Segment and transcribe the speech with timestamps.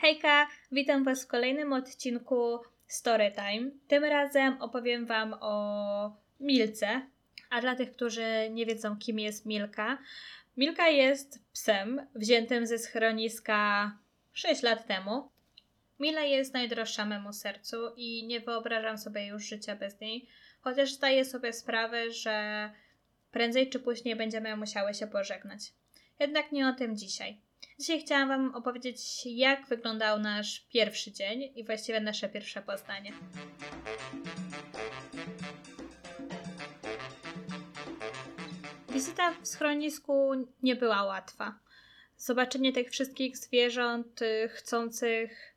[0.00, 3.70] Hejka, witam Was w kolejnym odcinku Storytime.
[3.88, 7.06] Tym razem opowiem Wam o Milce.
[7.50, 9.98] A dla tych, którzy nie wiedzą, kim jest Milka,
[10.56, 13.92] Milka jest psem wziętym ze schroniska
[14.32, 15.30] 6 lat temu.
[15.98, 20.26] Mila jest najdroższa memu sercu i nie wyobrażam sobie już życia bez niej,
[20.60, 22.70] chociaż zdaję sobie sprawę, że
[23.30, 25.60] prędzej czy później będziemy musiały się pożegnać.
[26.18, 27.40] Jednak nie o tym dzisiaj.
[27.80, 33.12] Dzisiaj chciałam Wam opowiedzieć, jak wyglądał nasz pierwszy dzień i właściwie nasze pierwsze poznanie.
[38.88, 40.32] Wizyta w schronisku
[40.62, 41.58] nie była łatwa.
[42.16, 45.54] Zobaczenie tych wszystkich zwierząt y, chcących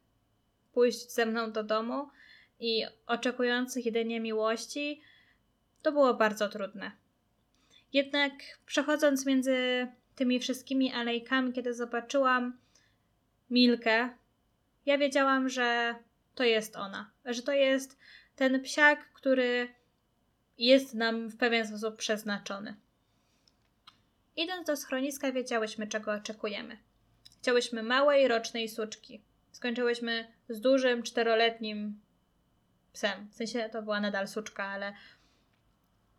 [0.74, 2.10] pójść ze mną do domu
[2.60, 5.02] i oczekujących jedynie miłości
[5.82, 6.92] to było bardzo trudne.
[7.94, 8.34] Jednak
[8.66, 12.58] przechodząc między tymi wszystkimi alejkami, kiedy zobaczyłam
[13.50, 14.10] Milkę,
[14.86, 15.96] ja wiedziałam, że
[16.36, 18.00] to jest ona, że to jest
[18.36, 19.74] ten psiak, który
[20.58, 22.76] jest nam w pewien sposób przeznaczony.
[24.36, 26.78] Idąc do schroniska, wiedziałyśmy, czego oczekujemy.
[27.42, 29.22] Chciałyśmy małej, rocznej suczki.
[29.52, 32.00] Skończyłyśmy z dużym, czteroletnim
[32.94, 33.28] psem.
[33.32, 34.94] W sensie to była nadal suczka, ale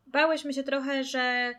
[0.06, 1.54] bałyśmy się trochę, że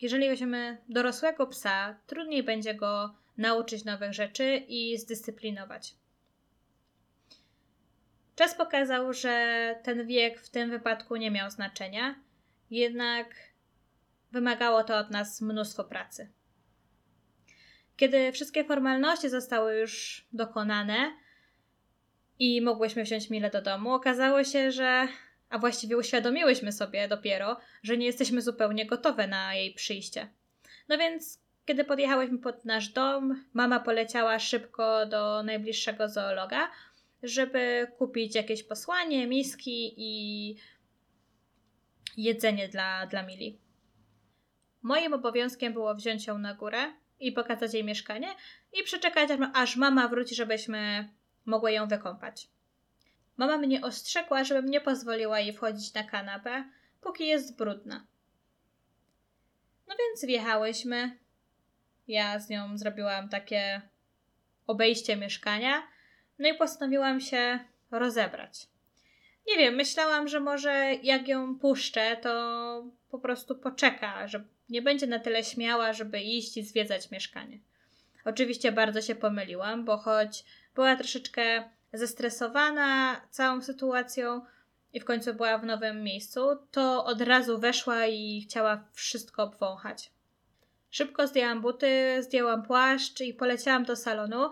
[0.00, 5.94] jeżeli weźmiemy dorosłego psa, trudniej będzie go nauczyć nowych rzeczy i zdyscyplinować.
[8.36, 12.14] Czas pokazał, że ten wiek w tym wypadku nie miał znaczenia,
[12.70, 13.34] jednak
[14.32, 16.32] wymagało to od nas mnóstwo pracy.
[17.96, 21.12] Kiedy wszystkie formalności zostały już dokonane
[22.38, 25.08] i mogłyśmy wziąć Milę do domu, okazało się, że
[25.48, 30.28] a właściwie uświadomiłyśmy sobie dopiero, że nie jesteśmy zupełnie gotowe na jej przyjście.
[30.88, 36.70] No więc, kiedy podjechałyśmy pod nasz dom, mama poleciała szybko do najbliższego zoologa,
[37.22, 40.56] żeby kupić jakieś posłanie, miski i
[42.16, 43.58] jedzenie dla, dla Mili.
[44.82, 48.28] Moim obowiązkiem było wziąć ją na górę i pokazać jej mieszkanie
[48.72, 51.08] i przeczekać, aż mama wróci, żebyśmy
[51.44, 52.48] mogły ją wykąpać.
[53.36, 56.64] Mama mnie ostrzegła, żebym nie pozwoliła jej wchodzić na kanapę,
[57.00, 58.06] póki jest brudna.
[59.88, 61.18] No więc wjechałyśmy.
[62.08, 63.82] Ja z nią zrobiłam takie
[64.66, 65.82] obejście mieszkania,
[66.38, 67.58] no i postanowiłam się
[67.90, 68.68] rozebrać.
[69.48, 75.06] Nie wiem, myślałam, że może jak ją puszczę, to po prostu poczeka, że nie będzie
[75.06, 77.58] na tyle śmiała, żeby iść i zwiedzać mieszkanie.
[78.24, 80.44] Oczywiście bardzo się pomyliłam, bo choć
[80.74, 84.40] była troszeczkę zestresowana całą sytuacją
[84.92, 86.40] i w końcu była w nowym miejscu,
[86.70, 90.10] to od razu weszła i chciała wszystko obwąchać.
[90.90, 94.50] Szybko zdjęłam buty, zdjęłam płaszcz i poleciałam do salonu,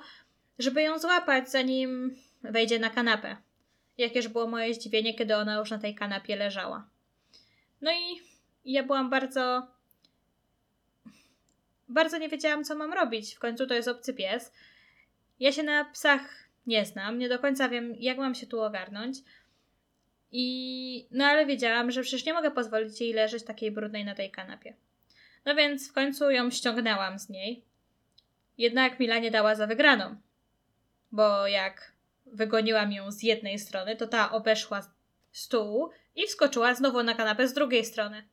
[0.58, 3.36] żeby ją złapać, zanim wejdzie na kanapę.
[3.98, 6.88] Jakież było moje zdziwienie, kiedy ona już na tej kanapie leżała.
[7.80, 8.22] No i
[8.64, 9.66] ja byłam bardzo.
[11.88, 13.34] Bardzo nie wiedziałam, co mam robić.
[13.34, 14.52] W końcu to jest obcy pies.
[15.40, 19.16] Ja się na psach nie znam, nie do końca wiem, jak mam się tu ogarnąć.
[20.32, 24.30] I no ale wiedziałam, że przecież nie mogę pozwolić jej leżeć takiej brudnej na tej
[24.30, 24.74] kanapie.
[25.44, 27.64] No więc w końcu ją ściągnęłam z niej.
[28.58, 30.16] Jednak Mila nie dała za wygraną.
[31.12, 31.92] Bo jak
[32.26, 34.92] wygoniłam ją z jednej strony, to ta obeszła
[35.32, 38.28] stół i wskoczyła znowu na kanapę z drugiej strony.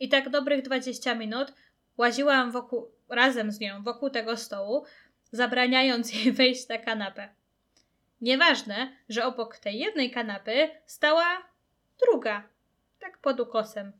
[0.00, 1.52] I tak dobrych 20 minut
[1.96, 4.84] łaziłam wokół, razem z nią wokół tego stołu,
[5.32, 7.28] zabraniając jej wejść na kanapę.
[8.22, 11.42] Nieważne, że obok tej jednej kanapy stała
[12.06, 12.48] druga,
[12.98, 13.92] tak pod ukosem.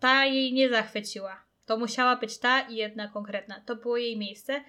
[0.00, 1.44] Ta jej nie zachwyciła.
[1.66, 3.60] To musiała być ta i jedna konkretna.
[3.60, 4.64] To było jej miejsce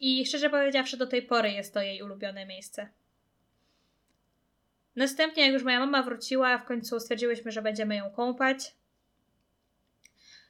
[0.00, 2.88] i szczerze powiedziawszy, do tej pory jest to jej ulubione miejsce.
[4.96, 8.74] Następnie, jak już moja mama wróciła, w końcu stwierdziłyśmy, że będziemy ją kąpać.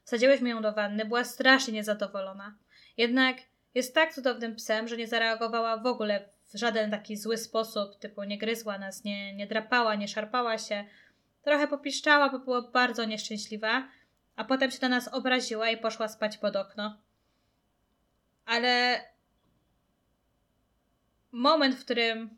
[0.04, 2.58] Wsadziłyśmy ją do wanny, była strasznie niezadowolona.
[2.96, 3.36] Jednak
[3.74, 8.38] jest tak cudownym psem, że nie zareagowała w ogóle żaden taki zły sposób, typu nie
[8.38, 10.84] gryzła nas, nie, nie drapała, nie szarpała się.
[11.42, 13.88] Trochę popiszczała, bo była bardzo nieszczęśliwa,
[14.36, 16.98] a potem się na nas obraziła i poszła spać pod okno.
[18.46, 19.00] Ale
[21.32, 22.30] moment, w którym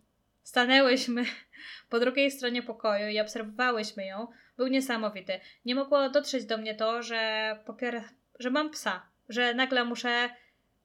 [0.43, 1.25] stanęłyśmy
[1.91, 4.27] po drugiej stronie pokoju i obserwowałyśmy ją,
[4.57, 5.41] był niesamowity.
[5.65, 8.03] Nie mogło dotrzeć do mnie to, że popier-
[8.39, 10.31] że mam psa, że nagle muszę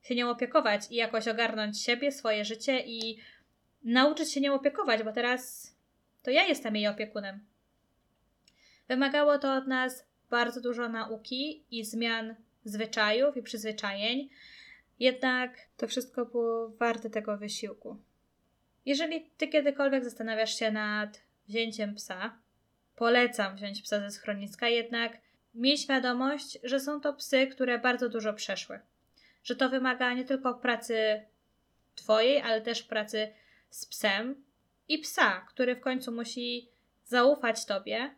[0.04, 3.18] się nią opiekować i jakoś ogarnąć siebie, swoje życie i
[3.84, 5.74] nauczyć się nią opiekować, bo teraz
[6.24, 7.46] to ja jestem jej opiekunem.
[8.88, 12.36] Wymagało to od nas bardzo dużo nauki i zmian
[12.66, 14.30] zwyczajów i przyzwyczajeń,
[15.00, 17.98] Jednak to wszystko było warte tego wysiłku.
[18.86, 22.38] Jeżeli ty kiedykolwiek zastanawiasz się nad wzięciem psa,
[22.96, 25.18] polecam wziąć psa ze schroniska, jednak
[25.54, 28.80] miej świadomość, że są to psy, które bardzo dużo przeszły.
[29.44, 31.22] Że to wymaga nie tylko pracy
[31.96, 33.34] twojej, ale też pracy
[33.70, 34.44] z psem
[34.88, 36.70] i psa, który w końcu musi
[37.06, 38.16] zaufać tobie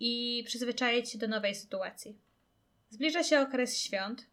[0.00, 2.16] i przyzwyczaić się do nowej sytuacji.
[2.90, 4.26] Zbliża się okres świąt.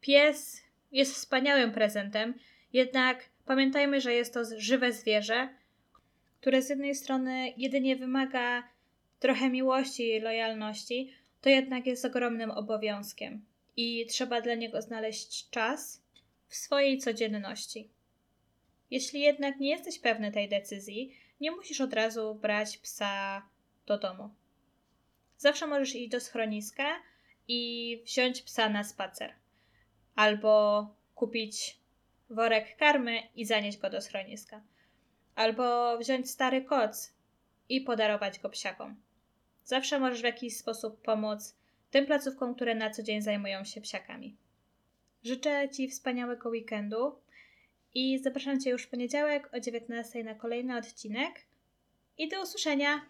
[0.00, 0.62] Pies
[0.92, 2.34] jest wspaniałym prezentem,
[2.72, 5.48] jednak pamiętajmy, że jest to żywe zwierzę,
[6.40, 8.68] które z jednej strony jedynie wymaga
[9.20, 13.44] trochę miłości i lojalności, to jednak jest ogromnym obowiązkiem
[13.76, 16.02] i trzeba dla niego znaleźć czas
[16.48, 17.90] w swojej codzienności.
[18.90, 23.42] Jeśli jednak nie jesteś pewny tej decyzji, nie musisz od razu brać psa
[23.86, 24.30] do domu.
[25.38, 27.02] Zawsze możesz iść do schroniska
[27.48, 29.34] i wziąć psa na spacer.
[30.14, 31.78] Albo kupić
[32.30, 34.62] worek karmy i zanieść go do schroniska.
[35.34, 37.12] Albo wziąć stary koc
[37.68, 38.96] i podarować go psiakom.
[39.64, 41.54] Zawsze możesz w jakiś sposób pomóc
[41.92, 44.36] tym placówkom, które na co dzień zajmują się psiakami.
[45.24, 47.18] Życzę Ci wspaniałego weekendu
[47.94, 51.34] i zapraszam Cię już w poniedziałek o 19 na kolejny odcinek
[52.18, 53.00] i do usłyszenia!